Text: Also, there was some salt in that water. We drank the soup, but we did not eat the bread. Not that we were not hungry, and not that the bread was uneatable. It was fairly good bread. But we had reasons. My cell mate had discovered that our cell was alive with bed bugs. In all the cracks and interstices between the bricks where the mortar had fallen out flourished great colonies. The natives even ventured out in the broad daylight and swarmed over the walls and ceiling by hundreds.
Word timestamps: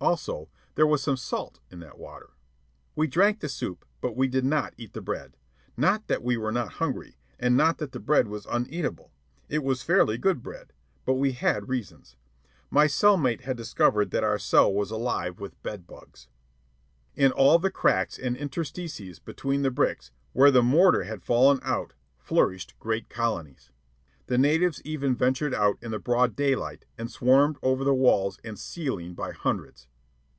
Also, 0.00 0.50
there 0.74 0.86
was 0.86 1.02
some 1.02 1.16
salt 1.16 1.60
in 1.70 1.80
that 1.80 1.96
water. 1.96 2.34
We 2.94 3.06
drank 3.06 3.40
the 3.40 3.48
soup, 3.48 3.86
but 4.02 4.14
we 4.14 4.28
did 4.28 4.44
not 4.44 4.74
eat 4.76 4.92
the 4.92 5.00
bread. 5.00 5.34
Not 5.78 6.08
that 6.08 6.22
we 6.22 6.36
were 6.36 6.52
not 6.52 6.74
hungry, 6.74 7.16
and 7.40 7.56
not 7.56 7.78
that 7.78 7.92
the 7.92 8.00
bread 8.00 8.28
was 8.28 8.44
uneatable. 8.44 9.12
It 9.48 9.64
was 9.64 9.82
fairly 9.82 10.18
good 10.18 10.42
bread. 10.42 10.74
But 11.06 11.14
we 11.14 11.32
had 11.32 11.70
reasons. 11.70 12.16
My 12.68 12.86
cell 12.86 13.16
mate 13.16 13.44
had 13.44 13.56
discovered 13.56 14.10
that 14.10 14.22
our 14.22 14.38
cell 14.38 14.70
was 14.70 14.90
alive 14.90 15.40
with 15.40 15.62
bed 15.62 15.86
bugs. 15.86 16.28
In 17.16 17.32
all 17.32 17.58
the 17.58 17.70
cracks 17.70 18.18
and 18.18 18.36
interstices 18.36 19.18
between 19.20 19.62
the 19.62 19.70
bricks 19.70 20.10
where 20.34 20.50
the 20.50 20.62
mortar 20.62 21.04
had 21.04 21.22
fallen 21.22 21.60
out 21.62 21.94
flourished 22.18 22.78
great 22.78 23.08
colonies. 23.08 23.70
The 24.26 24.36
natives 24.36 24.82
even 24.84 25.16
ventured 25.16 25.54
out 25.54 25.78
in 25.80 25.92
the 25.92 25.98
broad 25.98 26.36
daylight 26.36 26.84
and 26.98 27.10
swarmed 27.10 27.56
over 27.62 27.84
the 27.84 27.94
walls 27.94 28.38
and 28.44 28.58
ceiling 28.58 29.14
by 29.14 29.32
hundreds. 29.32 29.86